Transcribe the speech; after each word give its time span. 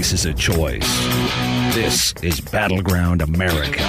America 0.00 0.14
is 0.14 0.24
a 0.24 0.32
choice. 0.32 1.04
This 1.74 2.14
is 2.22 2.40
Battleground 2.40 3.20
America. 3.20 3.82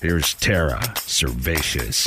Here's 0.00 0.34
Tara 0.34 0.78
Servatius. 0.94 2.06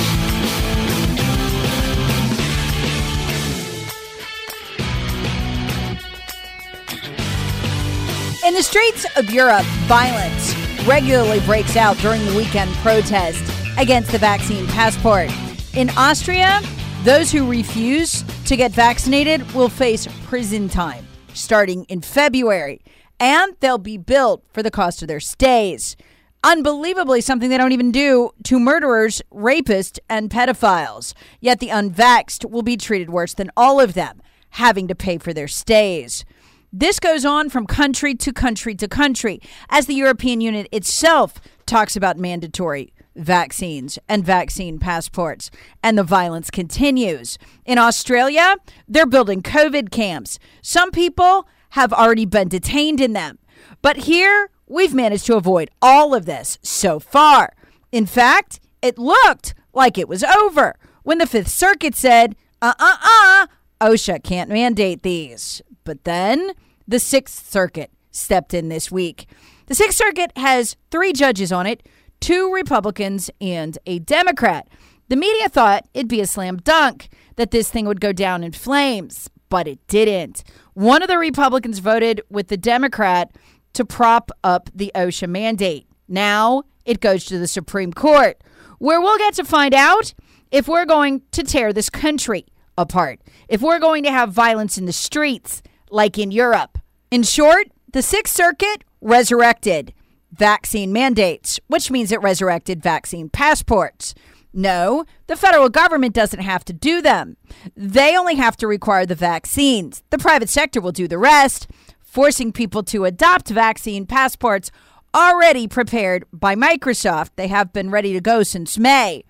In 8.46 8.54
the 8.54 8.64
streets 8.64 9.06
of 9.18 9.30
Europe, 9.32 9.66
violence 9.88 10.56
regularly 10.88 11.42
breaks 11.42 11.76
out 11.76 11.98
during 11.98 12.26
the 12.26 12.38
weekend 12.38 12.74
protest 12.76 13.44
against 13.78 14.14
the 14.14 14.18
vaccine 14.18 14.66
passport. 14.68 15.30
In 15.74 15.90
Austria, 15.98 16.62
those 17.04 17.34
who 17.34 17.52
refuse 17.52 18.24
to 18.46 18.56
get 18.56 18.72
vaccinated 18.72 19.52
will 19.52 19.68
face 19.68 20.08
prison 20.24 20.70
time 20.70 21.07
starting 21.38 21.86
in 21.86 22.02
February, 22.02 22.82
and 23.20 23.56
they'll 23.60 23.78
be 23.78 23.98
built 23.98 24.44
for 24.52 24.62
the 24.62 24.72
cost 24.72 25.02
of 25.02 25.08
their 25.08 25.20
stays. 25.20 25.96
Unbelievably, 26.44 27.22
something 27.22 27.50
they 27.50 27.58
don't 27.58 27.72
even 27.72 27.92
do 27.92 28.32
to 28.44 28.60
murderers, 28.60 29.22
rapists, 29.34 30.00
and 30.10 30.30
pedophiles. 30.30 31.14
Yet 31.40 31.60
the 31.60 31.70
unvaxxed 31.70 32.50
will 32.50 32.62
be 32.62 32.78
treated 32.78 33.10
worse 33.10 33.34
than 33.34 33.52
all 33.58 33.80
of 33.80 33.94
them, 33.94 34.22
having 34.52 34.88
to 34.88 34.96
pay 34.96 35.18
for 35.18 35.34
their 35.34 35.48
stays. 35.48 36.26
This 36.72 37.00
goes 37.00 37.26
on 37.26 37.50
from 37.50 37.66
country 37.66 38.14
to 38.16 38.32
country 38.32 38.76
to 38.76 38.88
country 38.88 39.42
as 39.70 39.88
the 39.88 39.96
European 39.96 40.42
Union 40.42 40.68
itself 40.72 41.42
talks 41.66 41.96
about 41.96 42.18
mandatory 42.18 42.94
vaccines 43.18 44.00
and 44.08 44.26
vaccine 44.26 44.80
passports. 44.80 45.52
And 45.84 45.98
the 45.98 46.04
violence 46.04 46.50
continues. 46.50 47.38
In 47.66 47.78
Australia, 47.78 48.56
they're 48.88 49.06
building 49.06 49.42
COVID 49.42 49.92
camps. 49.92 50.40
Some 50.62 50.92
people 50.92 51.48
have 51.72 51.92
already 51.92 52.26
been 52.26 52.48
detained 52.48 53.02
in 53.02 53.14
them. 53.14 53.40
But 53.82 53.98
here, 53.98 54.50
we've 54.68 54.94
managed 54.94 55.26
to 55.28 55.36
avoid 55.36 55.70
all 55.82 56.14
of 56.14 56.26
this 56.26 56.58
so 56.62 57.00
far. 57.00 57.54
In 57.92 58.06
fact, 58.06 58.60
it 58.82 58.98
looked 58.98 59.54
like 59.74 59.98
it 59.98 60.08
was 60.08 60.24
over 60.24 60.76
when 61.04 61.18
the 61.18 61.28
Fifth 61.28 61.50
Circuit 61.50 61.96
said, 61.96 62.36
uh 62.62 62.74
uh 62.80 62.98
uh, 63.02 63.48
OSHA 63.82 64.24
can't 64.24 64.50
mandate 64.50 65.04
these. 65.04 65.62
But 65.84 66.04
then 66.04 66.52
the 66.88 67.00
Sixth 67.00 67.50
Circuit 67.50 67.92
stepped 68.12 68.54
in 68.54 68.70
this 68.70 68.92
week. 68.92 69.28
The 69.68 69.76
Sixth 69.76 69.98
Circuit 69.98 70.32
has 70.38 70.76
three 70.92 71.14
judges 71.14 71.52
on 71.52 71.68
it 71.68 71.88
two 72.20 72.54
Republicans 72.54 73.30
and 73.40 73.78
a 73.86 74.00
Democrat. 74.00 74.68
The 75.10 75.16
media 75.16 75.50
thought 75.50 75.88
it'd 75.94 76.08
be 76.08 76.22
a 76.22 76.28
slam 76.28 76.58
dunk 76.58 77.10
that 77.38 77.52
this 77.52 77.70
thing 77.70 77.86
would 77.86 78.02
go 78.02 78.12
down 78.12 78.44
in 78.44 78.52
flames, 78.52 79.30
but 79.50 79.68
it 79.68 79.80
didn't. 79.88 80.44
One 80.74 81.02
of 81.02 81.08
the 81.08 81.18
Republicans 81.18 81.80
voted 81.80 82.22
with 82.30 82.50
the 82.50 82.58
Democrat 82.58 83.32
to 83.74 83.86
prop 83.86 84.32
up 84.44 84.70
the 84.74 84.92
OSHA 84.96 85.30
mandate. 85.30 85.88
Now 86.08 86.64
it 86.86 87.00
goes 87.00 87.26
to 87.26 87.38
the 87.38 87.48
Supreme 87.48 87.94
Court, 87.94 88.42
where 88.80 89.00
we'll 89.00 89.18
get 89.18 89.36
to 89.36 89.46
find 89.46 89.74
out 89.74 90.14
if 90.52 90.68
we're 90.68 90.86
going 90.86 91.22
to 91.32 91.44
tear 91.44 91.74
this 91.74 91.90
country 91.90 92.46
apart, 92.78 93.20
if 93.50 93.62
we're 93.62 93.80
going 93.80 94.04
to 94.04 94.12
have 94.12 94.32
violence 94.32 94.78
in 94.78 94.86
the 94.86 94.94
streets 94.94 95.62
like 95.90 96.18
in 96.18 96.32
Europe. 96.32 96.78
In 97.12 97.24
short, 97.24 97.68
the 97.94 98.02
Sixth 98.02 98.36
Circuit 98.36 98.84
resurrected 99.02 99.94
vaccine 100.38 100.94
mandates, 100.94 101.60
which 101.68 101.92
means 101.92 102.12
it 102.12 102.22
resurrected 102.22 102.82
vaccine 102.82 103.30
passports. 103.30 104.16
No, 104.54 105.06
the 105.28 105.36
federal 105.36 105.70
government 105.70 106.16
doesn't 106.16 106.40
have 106.40 106.66
to 106.66 106.74
do 106.74 107.02
them. 107.02 107.38
They 107.76 108.18
only 108.18 108.36
have 108.36 108.58
to 108.58 108.68
require 108.68 109.06
the 109.06 109.16
vaccines. 109.16 110.04
The 110.10 110.18
private 110.18 110.50
sector 110.50 110.82
will 110.82 110.92
do 110.92 111.08
the 111.08 111.18
rest, 111.18 111.68
forcing 112.00 112.52
people 112.52 112.82
to 112.84 113.06
adopt 113.06 113.50
vaccine 113.50 114.06
passports 114.06 114.72
already 115.14 115.68
prepared 115.68 116.26
by 116.32 116.56
Microsoft. 116.56 117.32
They 117.36 117.48
have 117.48 117.74
been 117.74 117.92
ready 117.92 118.14
to 118.14 118.22
go 118.22 118.44
since 118.44 118.78
May. 118.78 119.24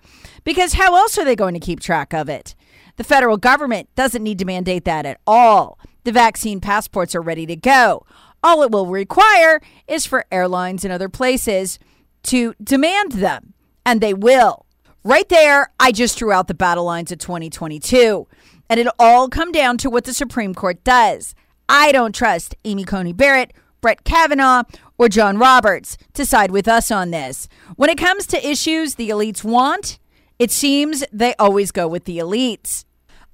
Because 0.44 0.74
how 0.74 0.96
else 0.96 1.18
are 1.18 1.24
they 1.24 1.36
going 1.36 1.54
to 1.54 1.60
keep 1.60 1.80
track 1.80 2.14
of 2.14 2.28
it? 2.28 2.54
The 2.96 3.04
federal 3.04 3.36
government 3.36 3.88
doesn't 3.94 4.22
need 4.22 4.38
to 4.38 4.44
mandate 4.44 4.84
that 4.84 5.06
at 5.06 5.20
all. 5.26 5.78
The 6.04 6.12
vaccine 6.12 6.60
passports 6.60 7.14
are 7.14 7.20
ready 7.20 7.44
to 7.46 7.56
go. 7.56 8.06
All 8.42 8.62
it 8.62 8.70
will 8.70 8.86
require 8.86 9.60
is 9.86 10.06
for 10.06 10.24
airlines 10.30 10.84
and 10.84 10.92
other 10.92 11.08
places 11.08 11.78
to 12.24 12.54
demand 12.62 13.12
them, 13.12 13.54
and 13.84 14.00
they 14.00 14.14
will. 14.14 14.66
Right 15.04 15.28
there, 15.28 15.72
I 15.80 15.92
just 15.92 16.18
drew 16.18 16.32
out 16.32 16.48
the 16.48 16.54
battle 16.54 16.84
lines 16.84 17.10
of 17.12 17.18
2022. 17.18 18.26
And 18.70 18.78
it'll 18.78 18.92
all 18.98 19.28
come 19.28 19.52
down 19.52 19.78
to 19.78 19.90
what 19.90 20.04
the 20.04 20.12
Supreme 20.12 20.54
Court 20.54 20.84
does. 20.84 21.34
I 21.68 21.92
don't 21.92 22.14
trust 22.14 22.54
Amy 22.64 22.84
Coney 22.84 23.12
Barrett, 23.12 23.52
Brett 23.80 24.04
Kavanaugh, 24.04 24.64
or 24.98 25.08
John 25.08 25.38
Roberts 25.38 25.96
to 26.14 26.26
side 26.26 26.50
with 26.50 26.68
us 26.68 26.90
on 26.90 27.10
this. 27.10 27.48
When 27.76 27.88
it 27.88 27.98
comes 27.98 28.26
to 28.26 28.46
issues 28.46 28.96
the 28.96 29.08
elites 29.08 29.44
want, 29.44 29.98
it 30.38 30.50
seems 30.50 31.04
they 31.12 31.34
always 31.38 31.70
go 31.70 31.88
with 31.88 32.04
the 32.04 32.18
elites. 32.18 32.84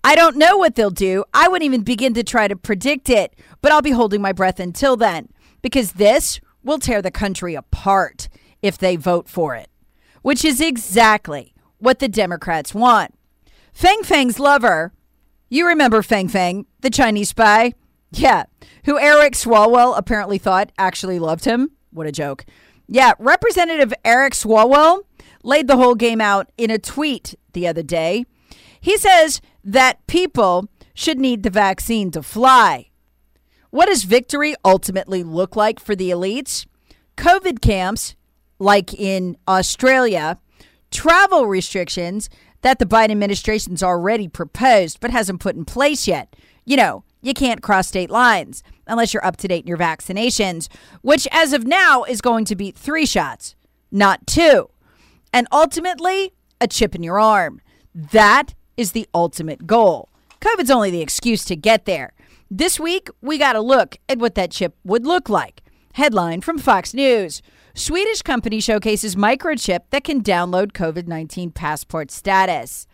I 0.06 0.14
don't 0.14 0.36
know 0.36 0.58
what 0.58 0.74
they'll 0.74 0.90
do. 0.90 1.24
I 1.32 1.48
wouldn't 1.48 1.64
even 1.64 1.82
begin 1.82 2.12
to 2.14 2.22
try 2.22 2.46
to 2.46 2.56
predict 2.56 3.08
it, 3.08 3.34
but 3.62 3.72
I'll 3.72 3.80
be 3.80 3.90
holding 3.92 4.20
my 4.20 4.32
breath 4.32 4.60
until 4.60 4.96
then 4.96 5.30
because 5.62 5.92
this 5.92 6.40
will 6.62 6.78
tear 6.78 7.00
the 7.00 7.10
country 7.10 7.54
apart 7.54 8.28
if 8.60 8.76
they 8.76 8.96
vote 8.96 9.30
for 9.30 9.54
it, 9.54 9.70
which 10.20 10.44
is 10.44 10.60
exactly 10.60 11.54
what 11.78 12.00
the 12.00 12.08
Democrats 12.08 12.74
want. 12.74 13.14
Fang 13.72 14.02
Fang's 14.02 14.38
lover, 14.38 14.92
you 15.48 15.66
remember 15.66 16.02
Fang 16.02 16.28
Fang, 16.28 16.66
the 16.80 16.90
Chinese 16.90 17.30
spy? 17.30 17.72
Yeah, 18.12 18.44
who 18.84 18.98
Eric 18.98 19.32
Swalwell 19.32 19.96
apparently 19.96 20.36
thought 20.36 20.70
actually 20.76 21.18
loved 21.18 21.46
him. 21.46 21.70
What 21.90 22.06
a 22.06 22.12
joke. 22.12 22.44
Yeah, 22.86 23.14
Representative 23.18 23.94
Eric 24.04 24.34
Swalwell 24.34 25.04
laid 25.42 25.66
the 25.66 25.78
whole 25.78 25.94
game 25.94 26.20
out 26.20 26.52
in 26.58 26.70
a 26.70 26.78
tweet 26.78 27.34
the 27.54 27.66
other 27.66 27.82
day. 27.82 28.26
He 28.80 28.98
says 28.98 29.40
that 29.64 30.06
people 30.06 30.68
should 30.94 31.18
need 31.18 31.42
the 31.42 31.50
vaccine 31.50 32.10
to 32.12 32.22
fly. 32.22 32.90
What 33.70 33.86
does 33.86 34.04
victory 34.04 34.54
ultimately 34.64 35.24
look 35.24 35.56
like 35.56 35.80
for 35.80 35.96
the 35.96 36.10
elites? 36.10 36.66
COVID 37.16 37.60
camps, 37.60 38.14
like 38.58 38.94
in 38.94 39.36
Australia, 39.48 40.38
travel 40.90 41.46
restrictions 41.46 42.30
that 42.62 42.78
the 42.78 42.86
Biden 42.86 43.10
administration's 43.10 43.82
already 43.82 44.28
proposed 44.28 45.00
but 45.00 45.10
hasn't 45.10 45.40
put 45.40 45.56
in 45.56 45.64
place 45.64 46.06
yet. 46.06 46.36
You 46.64 46.76
know, 46.76 47.04
you 47.20 47.34
can't 47.34 47.62
cross 47.62 47.88
state 47.88 48.10
lines 48.10 48.62
unless 48.86 49.12
you're 49.12 49.24
up 49.26 49.36
to 49.38 49.48
date 49.48 49.64
in 49.64 49.68
your 49.68 49.78
vaccinations, 49.78 50.68
which 51.02 51.26
as 51.30 51.52
of 51.52 51.66
now 51.66 52.04
is 52.04 52.20
going 52.20 52.44
to 52.44 52.56
be 52.56 52.70
three 52.70 53.06
shots, 53.06 53.56
not 53.90 54.26
two. 54.26 54.70
And 55.32 55.48
ultimately, 55.50 56.32
a 56.60 56.68
chip 56.68 56.94
in 56.94 57.02
your 57.02 57.18
arm. 57.18 57.60
That 57.94 58.54
is 58.76 58.92
the 58.92 59.08
ultimate 59.14 59.66
goal. 59.66 60.08
COVID's 60.40 60.70
only 60.70 60.90
the 60.90 61.00
excuse 61.00 61.44
to 61.46 61.56
get 61.56 61.84
there. 61.84 62.12
This 62.50 62.78
week, 62.78 63.08
we 63.20 63.38
got 63.38 63.56
a 63.56 63.60
look 63.60 63.96
at 64.08 64.18
what 64.18 64.34
that 64.34 64.50
chip 64.50 64.76
would 64.84 65.06
look 65.06 65.28
like. 65.28 65.62
Headline 65.94 66.40
from 66.40 66.58
Fox 66.58 66.92
News 66.92 67.40
Swedish 67.74 68.22
company 68.22 68.60
showcases 68.60 69.16
microchip 69.16 69.80
that 69.90 70.04
can 70.04 70.22
download 70.22 70.72
COVID 70.72 71.08
19 71.08 71.50
passport 71.50 72.10
status. 72.10 72.86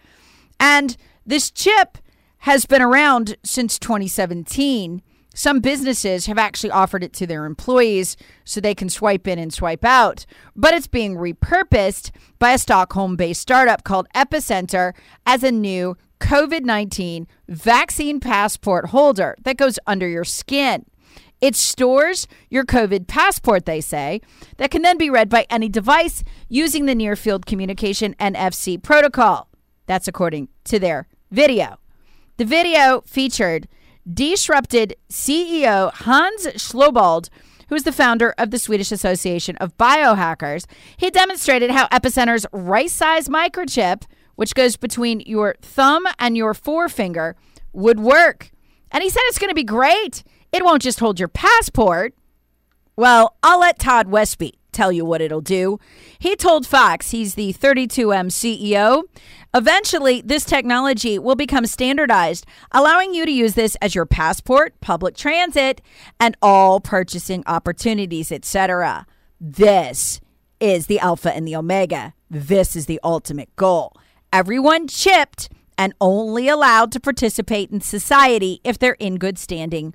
And 0.58 0.96
this 1.26 1.50
chip 1.50 1.98
has 2.38 2.64
been 2.64 2.80
around 2.80 3.36
since 3.44 3.78
2017. 3.78 5.02
Some 5.34 5.60
businesses 5.60 6.26
have 6.26 6.38
actually 6.38 6.72
offered 6.72 7.04
it 7.04 7.12
to 7.14 7.26
their 7.26 7.44
employees 7.44 8.16
so 8.44 8.60
they 8.60 8.74
can 8.74 8.88
swipe 8.88 9.28
in 9.28 9.38
and 9.38 9.52
swipe 9.52 9.84
out, 9.84 10.26
but 10.56 10.74
it's 10.74 10.88
being 10.88 11.14
repurposed 11.14 12.10
by 12.38 12.52
a 12.52 12.58
Stockholm 12.58 13.16
based 13.16 13.40
startup 13.40 13.84
called 13.84 14.08
Epicenter 14.14 14.92
as 15.26 15.44
a 15.44 15.52
new 15.52 15.96
COVID 16.18 16.64
19 16.64 17.26
vaccine 17.48 18.20
passport 18.20 18.86
holder 18.86 19.36
that 19.42 19.56
goes 19.56 19.78
under 19.86 20.08
your 20.08 20.24
skin. 20.24 20.84
It 21.40 21.56
stores 21.56 22.26
your 22.50 22.64
COVID 22.64 23.06
passport, 23.06 23.64
they 23.64 23.80
say, 23.80 24.20
that 24.58 24.70
can 24.70 24.82
then 24.82 24.98
be 24.98 25.08
read 25.08 25.30
by 25.30 25.46
any 25.48 25.70
device 25.70 26.22
using 26.48 26.84
the 26.84 26.94
near 26.94 27.16
field 27.16 27.46
communication 27.46 28.14
NFC 28.20 28.82
protocol. 28.82 29.48
That's 29.86 30.06
according 30.06 30.48
to 30.64 30.78
their 30.78 31.08
video. 31.30 31.78
The 32.36 32.44
video 32.44 33.02
featured 33.06 33.68
disrupted 34.10 34.94
CEO 35.10 35.92
Hans 35.92 36.46
Schlobold, 36.56 37.28
who 37.68 37.74
is 37.74 37.84
the 37.84 37.92
founder 37.92 38.34
of 38.36 38.50
the 38.50 38.58
Swedish 38.58 38.92
Association 38.92 39.56
of 39.56 39.76
Biohackers. 39.76 40.66
He 40.96 41.10
demonstrated 41.10 41.70
how 41.70 41.88
Epicenter's 41.88 42.46
right 42.52 42.90
size 42.90 43.28
microchip, 43.28 44.02
which 44.34 44.54
goes 44.54 44.76
between 44.76 45.20
your 45.20 45.56
thumb 45.62 46.06
and 46.18 46.36
your 46.36 46.54
forefinger, 46.54 47.36
would 47.72 48.00
work. 48.00 48.50
And 48.90 49.02
he 49.02 49.10
said 49.10 49.22
it's 49.26 49.38
going 49.38 49.50
to 49.50 49.54
be 49.54 49.64
great. 49.64 50.24
It 50.52 50.64
won't 50.64 50.82
just 50.82 51.00
hold 51.00 51.18
your 51.18 51.28
passport. 51.28 52.14
Well, 52.96 53.36
I'll 53.42 53.60
let 53.60 53.78
Todd 53.78 54.08
Westby 54.08 54.59
tell 54.70 54.92
you 54.92 55.04
what 55.04 55.20
it'll 55.20 55.40
do. 55.40 55.78
He 56.18 56.36
told 56.36 56.66
Fox, 56.66 57.10
he's 57.10 57.34
the 57.34 57.52
32M 57.52 58.30
CEO, 58.30 59.04
eventually 59.54 60.20
this 60.20 60.44
technology 60.44 61.18
will 61.18 61.34
become 61.34 61.66
standardized, 61.66 62.46
allowing 62.72 63.14
you 63.14 63.26
to 63.26 63.32
use 63.32 63.54
this 63.54 63.76
as 63.76 63.94
your 63.94 64.06
passport, 64.06 64.80
public 64.80 65.16
transit, 65.16 65.80
and 66.18 66.36
all 66.40 66.80
purchasing 66.80 67.42
opportunities, 67.46 68.30
etc. 68.32 69.06
This 69.40 70.20
is 70.60 70.86
the 70.86 70.98
alpha 70.98 71.34
and 71.34 71.46
the 71.48 71.56
omega. 71.56 72.14
This 72.28 72.76
is 72.76 72.86
the 72.86 73.00
ultimate 73.02 73.54
goal. 73.56 73.96
Everyone 74.32 74.86
chipped 74.86 75.48
and 75.76 75.94
only 76.00 76.46
allowed 76.46 76.92
to 76.92 77.00
participate 77.00 77.70
in 77.70 77.80
society 77.80 78.60
if 78.62 78.78
they're 78.78 78.96
in 79.00 79.16
good 79.16 79.38
standing 79.38 79.94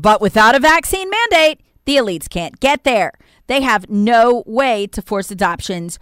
But 0.00 0.20
without 0.20 0.54
a 0.54 0.60
vaccine 0.60 1.10
mandate, 1.10 1.60
the 1.84 1.96
elites 1.96 2.30
can't 2.30 2.60
get 2.60 2.84
there. 2.84 3.14
They 3.48 3.62
have 3.62 3.90
no 3.90 4.44
way 4.46 4.86
to 4.86 5.02
force 5.02 5.32
adoptions 5.32 5.98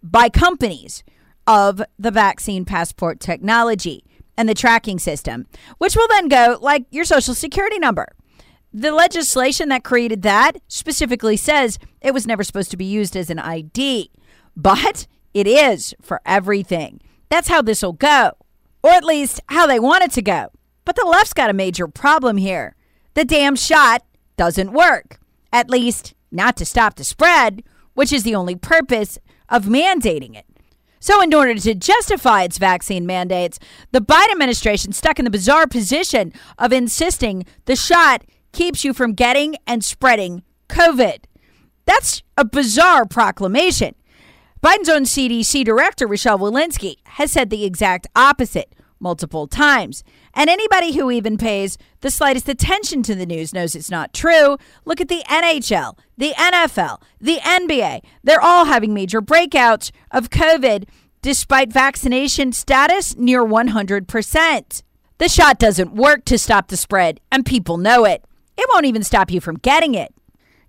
by 0.00 0.28
companies 0.28 1.02
of 1.48 1.82
the 1.98 2.12
vaccine 2.12 2.64
passport 2.64 3.18
technology 3.18 4.04
and 4.36 4.48
the 4.48 4.54
tracking 4.54 5.00
system, 5.00 5.48
which 5.78 5.96
will 5.96 6.06
then 6.06 6.28
go 6.28 6.58
like 6.60 6.84
your 6.92 7.04
social 7.04 7.34
security 7.34 7.80
number. 7.80 8.14
The 8.72 8.92
legislation 8.92 9.68
that 9.70 9.82
created 9.82 10.22
that 10.22 10.52
specifically 10.68 11.36
says 11.36 11.80
it 12.00 12.14
was 12.14 12.28
never 12.28 12.44
supposed 12.44 12.70
to 12.70 12.76
be 12.76 12.84
used 12.84 13.16
as 13.16 13.30
an 13.30 13.40
ID, 13.40 14.12
but 14.56 15.08
it 15.34 15.48
is 15.48 15.92
for 16.00 16.20
everything. 16.24 17.00
That's 17.28 17.48
how 17.48 17.62
this 17.62 17.82
will 17.82 17.94
go, 17.94 18.34
or 18.84 18.90
at 18.90 19.02
least 19.02 19.40
how 19.48 19.66
they 19.66 19.80
want 19.80 20.04
it 20.04 20.12
to 20.12 20.22
go. 20.22 20.52
But 20.84 20.94
the 20.94 21.04
left's 21.04 21.34
got 21.34 21.50
a 21.50 21.52
major 21.52 21.88
problem 21.88 22.36
here 22.36 22.76
the 23.20 23.24
damn 23.26 23.54
shot 23.54 24.02
doesn't 24.38 24.72
work. 24.72 25.20
At 25.52 25.68
least, 25.68 26.14
not 26.32 26.56
to 26.56 26.64
stop 26.64 26.94
the 26.94 27.04
spread, 27.04 27.62
which 27.92 28.14
is 28.14 28.22
the 28.22 28.34
only 28.34 28.56
purpose 28.56 29.18
of 29.50 29.64
mandating 29.64 30.34
it. 30.34 30.46
So, 31.00 31.20
in 31.20 31.34
order 31.34 31.54
to 31.54 31.74
justify 31.74 32.44
its 32.44 32.56
vaccine 32.56 33.04
mandates, 33.04 33.58
the 33.92 34.00
Biden 34.00 34.32
administration 34.32 34.92
stuck 34.92 35.18
in 35.18 35.26
the 35.26 35.30
bizarre 35.30 35.66
position 35.66 36.32
of 36.58 36.72
insisting 36.72 37.44
the 37.66 37.76
shot 37.76 38.24
keeps 38.52 38.84
you 38.84 38.94
from 38.94 39.12
getting 39.12 39.56
and 39.66 39.84
spreading 39.84 40.42
COVID. 40.70 41.24
That's 41.84 42.22
a 42.38 42.44
bizarre 42.46 43.04
proclamation. 43.04 43.96
Biden's 44.62 44.88
own 44.88 45.02
CDC 45.02 45.62
director, 45.62 46.06
Rochelle 46.06 46.38
Walensky, 46.38 46.96
has 47.04 47.30
said 47.30 47.50
the 47.50 47.66
exact 47.66 48.06
opposite 48.16 48.74
multiple 49.00 49.46
times. 49.46 50.04
And 50.34 50.48
anybody 50.48 50.92
who 50.92 51.10
even 51.10 51.36
pays 51.36 51.78
the 52.00 52.10
slightest 52.10 52.48
attention 52.48 53.02
to 53.04 53.14
the 53.14 53.26
news 53.26 53.52
knows 53.52 53.74
it's 53.74 53.90
not 53.90 54.12
true. 54.12 54.58
Look 54.84 55.00
at 55.00 55.08
the 55.08 55.24
NHL, 55.26 55.98
the 56.16 56.32
NFL, 56.32 57.00
the 57.20 57.38
NBA. 57.38 58.02
They're 58.22 58.40
all 58.40 58.66
having 58.66 58.94
major 58.94 59.20
breakouts 59.20 59.90
of 60.10 60.30
COVID 60.30 60.86
despite 61.22 61.72
vaccination 61.72 62.52
status 62.52 63.16
near 63.16 63.44
100%. 63.44 64.82
The 65.18 65.28
shot 65.28 65.58
doesn't 65.58 65.94
work 65.94 66.24
to 66.26 66.38
stop 66.38 66.68
the 66.68 66.78
spread, 66.78 67.20
and 67.30 67.44
people 67.44 67.76
know 67.76 68.04
it. 68.04 68.24
It 68.56 68.66
won't 68.72 68.86
even 68.86 69.02
stop 69.02 69.30
you 69.30 69.40
from 69.40 69.56
getting 69.56 69.94
it. 69.94 70.14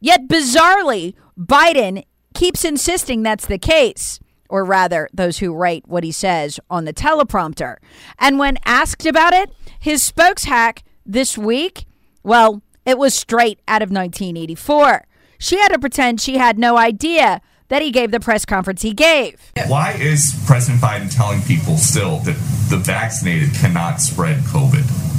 Yet, 0.01 0.27
bizarrely, 0.27 1.13
Biden 1.39 2.03
keeps 2.33 2.65
insisting 2.65 3.23
that's 3.23 3.45
the 3.45 3.57
case 3.57 4.19
or 4.51 4.65
rather, 4.65 5.07
those 5.13 5.39
who 5.39 5.53
write 5.53 5.87
what 5.87 6.03
he 6.03 6.11
says 6.11 6.59
on 6.69 6.83
the 6.83 6.93
teleprompter. 6.93 7.77
And 8.19 8.37
when 8.37 8.57
asked 8.65 9.05
about 9.05 9.33
it, 9.33 9.49
his 9.79 10.03
spokes 10.03 10.43
hack 10.43 10.83
this 11.05 11.37
week, 11.37 11.85
well, 12.21 12.61
it 12.85 12.97
was 12.97 13.13
straight 13.13 13.61
out 13.67 13.81
of 13.81 13.89
1984. 13.89 15.05
She 15.39 15.57
had 15.57 15.69
to 15.69 15.79
pretend 15.79 16.19
she 16.19 16.37
had 16.37 16.59
no 16.59 16.77
idea 16.77 17.41
that 17.69 17.81
he 17.81 17.91
gave 17.91 18.11
the 18.11 18.19
press 18.19 18.43
conference 18.43 18.81
he 18.81 18.91
gave. 18.91 19.53
Why 19.67 19.93
is 19.93 20.37
President 20.45 20.81
Biden 20.81 21.15
telling 21.15 21.41
people 21.43 21.77
still 21.77 22.17
that 22.19 22.35
the 22.69 22.77
vaccinated 22.77 23.53
cannot 23.53 24.01
spread 24.01 24.39
COVID? 24.39 25.10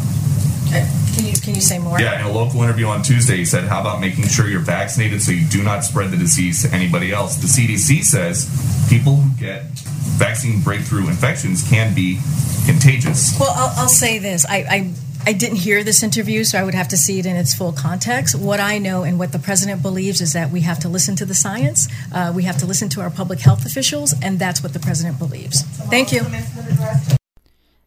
Can 0.72 1.26
you 1.26 1.34
can 1.34 1.54
you 1.54 1.60
say 1.60 1.78
more? 1.78 2.00
Yeah, 2.00 2.20
in 2.20 2.26
a 2.26 2.32
local 2.32 2.62
interview 2.62 2.86
on 2.86 3.02
Tuesday, 3.02 3.36
he 3.36 3.44
said, 3.44 3.64
"How 3.64 3.80
about 3.80 4.00
making 4.00 4.26
sure 4.28 4.48
you're 4.48 4.60
vaccinated 4.60 5.22
so 5.22 5.32
you 5.32 5.46
do 5.46 5.62
not 5.62 5.84
spread 5.84 6.10
the 6.10 6.16
disease 6.16 6.62
to 6.62 6.74
anybody 6.74 7.12
else?" 7.12 7.36
The 7.36 7.48
CDC 7.48 8.02
says 8.02 8.48
people 8.88 9.16
who 9.16 9.38
get 9.38 9.64
vaccine 10.18 10.62
breakthrough 10.62 11.08
infections 11.08 11.68
can 11.68 11.94
be 11.94 12.18
contagious. 12.66 13.38
Well, 13.38 13.52
I'll, 13.54 13.82
I'll 13.82 13.88
say 13.88 14.18
this: 14.18 14.46
I, 14.46 14.56
I 14.56 14.94
I 15.24 15.32
didn't 15.32 15.58
hear 15.58 15.84
this 15.84 16.02
interview, 16.02 16.42
so 16.42 16.58
I 16.58 16.64
would 16.64 16.74
have 16.74 16.88
to 16.88 16.96
see 16.96 17.18
it 17.20 17.26
in 17.26 17.36
its 17.36 17.54
full 17.54 17.72
context. 17.72 18.34
What 18.34 18.58
I 18.58 18.78
know 18.78 19.04
and 19.04 19.18
what 19.18 19.30
the 19.30 19.38
president 19.38 19.82
believes 19.82 20.20
is 20.20 20.32
that 20.32 20.50
we 20.50 20.62
have 20.62 20.80
to 20.80 20.88
listen 20.88 21.14
to 21.16 21.24
the 21.24 21.34
science, 21.34 21.88
uh, 22.12 22.32
we 22.34 22.42
have 22.44 22.58
to 22.58 22.66
listen 22.66 22.88
to 22.90 23.00
our 23.00 23.10
public 23.10 23.38
health 23.38 23.64
officials, 23.64 24.14
and 24.20 24.38
that's 24.38 24.62
what 24.62 24.72
the 24.72 24.80
president 24.80 25.18
believes. 25.18 25.62
Thank 25.62 26.12
you. 26.12 26.22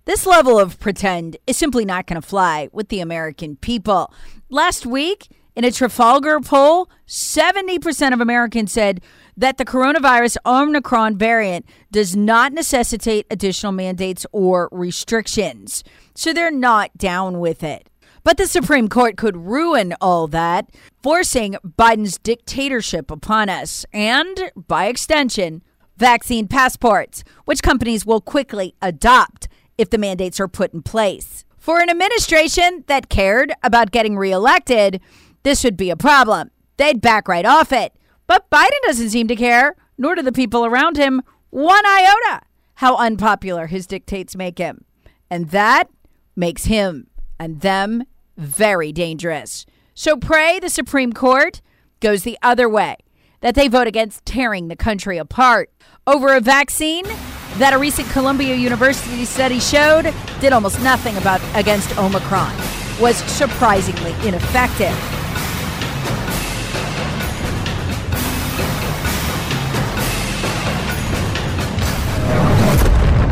This 0.05 0.27
level 0.27 0.59
of 0.59 0.79
pretend 0.79 1.37
is 1.47 1.57
simply 1.57 1.83
not 1.83 2.05
going 2.05 2.21
to 2.21 2.27
fly 2.27 2.69
with 2.71 2.89
the 2.89 2.99
American 2.99 3.55
people. 3.55 4.13
Last 4.49 4.85
week, 4.85 5.29
in 5.55 5.63
a 5.63 5.71
Trafalgar 5.71 6.39
poll, 6.41 6.91
70% 7.07 8.13
of 8.13 8.21
Americans 8.21 8.71
said 8.71 9.01
that 9.35 9.57
the 9.57 9.65
coronavirus 9.65 10.37
Omicron 10.45 11.17
variant 11.17 11.65
does 11.91 12.15
not 12.15 12.53
necessitate 12.53 13.25
additional 13.31 13.71
mandates 13.71 14.27
or 14.31 14.69
restrictions. 14.71 15.83
So 16.13 16.33
they're 16.33 16.51
not 16.51 16.95
down 16.97 17.39
with 17.39 17.63
it. 17.63 17.89
But 18.23 18.37
the 18.37 18.45
Supreme 18.45 18.89
Court 18.89 19.17
could 19.17 19.35
ruin 19.35 19.95
all 19.99 20.27
that, 20.27 20.69
forcing 21.01 21.57
Biden's 21.65 22.19
dictatorship 22.19 23.09
upon 23.09 23.49
us 23.49 23.87
and, 23.91 24.51
by 24.55 24.85
extension, 24.85 25.63
vaccine 25.97 26.47
passports, 26.47 27.23
which 27.45 27.63
companies 27.63 28.05
will 28.05 28.21
quickly 28.21 28.75
adopt 28.83 29.47
if 29.77 29.89
the 29.89 29.97
mandates 29.97 30.39
are 30.39 30.47
put 30.47 30.73
in 30.73 30.81
place. 30.81 31.45
For 31.57 31.79
an 31.79 31.89
administration 31.89 32.83
that 32.87 33.09
cared 33.09 33.53
about 33.63 33.91
getting 33.91 34.17
reelected, 34.17 35.01
this 35.43 35.63
would 35.63 35.77
be 35.77 35.89
a 35.89 35.95
problem. 35.95 36.51
They'd 36.77 37.01
back 37.01 37.27
right 37.27 37.45
off 37.45 37.71
it. 37.71 37.93
But 38.27 38.49
Biden 38.49 38.81
doesn't 38.85 39.09
seem 39.09 39.27
to 39.27 39.35
care, 39.35 39.75
nor 39.97 40.15
do 40.15 40.21
the 40.21 40.31
people 40.31 40.65
around 40.65 40.97
him 40.97 41.21
one 41.49 41.85
iota 41.85 42.41
how 42.75 42.97
unpopular 42.97 43.67
his 43.67 43.87
dictates 43.87 44.35
make 44.35 44.57
him. 44.57 44.85
And 45.29 45.49
that 45.49 45.89
makes 46.35 46.65
him 46.65 47.07
and 47.39 47.61
them 47.61 48.03
very 48.37 48.91
dangerous. 48.91 49.65
So 49.93 50.17
pray 50.17 50.59
the 50.59 50.69
Supreme 50.69 51.13
Court 51.13 51.61
goes 52.01 52.23
the 52.23 52.37
other 52.41 52.67
way, 52.67 52.97
that 53.41 53.55
they 53.55 53.67
vote 53.67 53.87
against 53.87 54.25
tearing 54.25 54.67
the 54.67 54.75
country 54.75 55.17
apart 55.17 55.71
over 56.05 56.35
a 56.35 56.41
vaccine 56.41 57.05
that 57.57 57.73
a 57.73 57.77
recent 57.77 58.09
Columbia 58.09 58.55
University 58.55 59.25
study 59.25 59.59
showed 59.59 60.13
did 60.39 60.53
almost 60.53 60.81
nothing 60.81 61.15
about 61.17 61.41
against 61.55 61.97
Omicron 61.97 62.55
was 62.99 63.17
surprisingly 63.17 64.11
ineffective. 64.27 64.95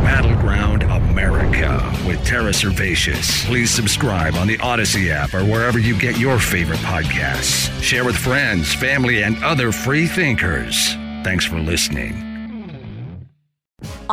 Battleground 0.04 0.84
America 0.84 1.80
with 2.06 2.24
Tara 2.26 2.52
Servatius. 2.52 3.46
Please 3.46 3.72
subscribe 3.72 4.36
on 4.36 4.48
the 4.48 4.60
Odyssey 4.60 5.12
app 5.12 5.34
or 5.34 5.44
wherever 5.46 5.80
you 5.80 5.98
get 5.98 6.18
your 6.18 6.40
favorite 6.40 6.80
podcasts. 6.80 7.70
Share 7.82 8.04
with 8.04 8.18
friends, 8.18 8.74
family, 8.74 9.24
and 9.24 9.42
other 9.44 9.72
free 9.72 10.08
thinkers. 10.08 10.94
Thanks 11.24 11.46
for 11.46 11.60
listening. 11.60 12.33